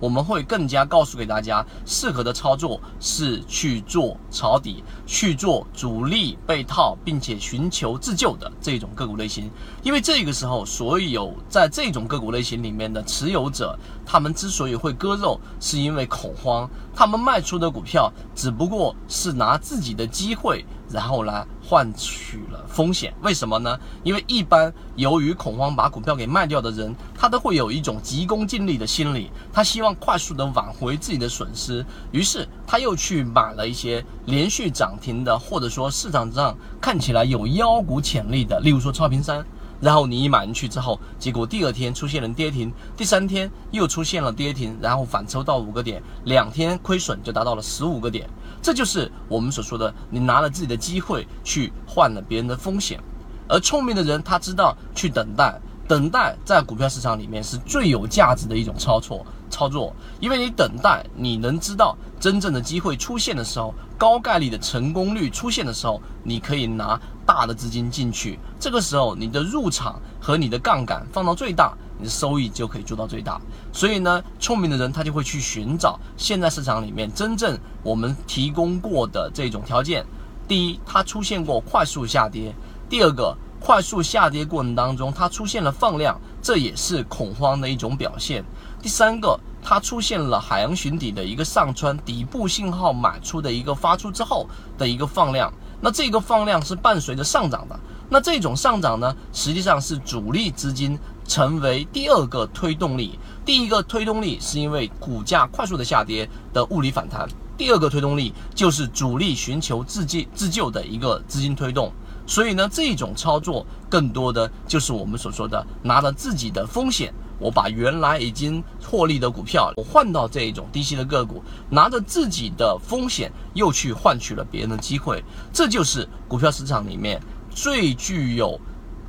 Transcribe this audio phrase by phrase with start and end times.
[0.00, 9.50] 我们会更加告诉给大家，适合的操作是去做抄底，去做主力被套，并且寻求自救的这种个股类型。
[9.82, 13.78] 因为这个时候，所有在这种个股类型里面的持有者，
[14.12, 20.66] 他们之所以会割肉，是因为恐慌，他们卖出的股票只不过是拿自己的机会。
[20.90, 23.78] 然后来，换取了风险，为什么呢？
[24.02, 39.46] 因为一般由于恐慌把股票给卖掉的人，他都会有一种急功近利的心理，他希望快速的挽回自己的损失，于是他又去买了一些连续涨停的，或者说市场上看起来有妖股潜力的，例如说超频三。
[39.80, 48.28] 然后你一买进去之后，结果第二天出现了跌停，第三天又出现了跌停，然后反抽到五个点，两天亏损就达到了十五个点。
[48.62, 53.00] 这就是我们所说的，你拿了自己的机会去换了别人的风险。
[53.48, 55.58] 而聪明的人他知道去等待，
[55.90, 59.26] 等待在股票市场里面是最有价值的一种操作。
[59.50, 66.96] 操作，因为你等待，你能知道真正的机会出现的时候，高概率的成功率出现的时候，你可以拿
[67.26, 68.38] 大的资金进去。
[68.60, 73.40] 这个时候，你的入场和你的杠杆放到最大，你的收益就可以做到最大。
[73.72, 80.06] 所以呢，聪明的人他就会去寻找现在市场里面真正我们提供过的这种条件。
[80.46, 82.52] 第一，它出现过快速下跌；
[82.88, 88.42] 第二个，快速下跌过程当中它出现了放量，这也是恐慌的一种表现。
[88.82, 95.52] 第三个，它出现了海洋寻底的一个上穿底部信号买出的一个发出之后的一个放量，
[95.82, 111.92] 那这个放量是伴随着上涨的，那这种上涨呢，实际上是主力资金成为第二个推动力，第一个推动力是因为股价快速的下跌的物理反弹，第二个推动力就是主力寻求自救自救的一个资金推动，
[112.30, 117.12] 所以呢，这种操作更多的就是我们所说的拿着自己的风险。
[117.40, 127.20] 我把原来已经获利的股票，我换到这一种低息的个股，拿着自己的风险，又去换取了别人的机会，这就是股票市场里面
[127.50, 128.60] 最具有，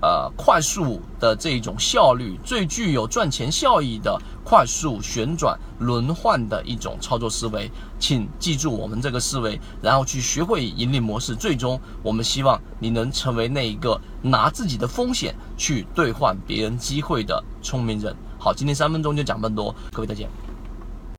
[0.00, 7.68] 呃，快速的这种效率，最具有赚钱效益的快速旋转轮换的一种操作思维。
[7.98, 11.34] 请记住我们这个思维，然后去学会盈利模式。
[11.34, 18.14] 最终，我们希望你能成为那一个拿自己的风险去兑换别人机会的聪明人。
[18.38, 20.47] 好，今天三分钟就讲这么多，各位再见。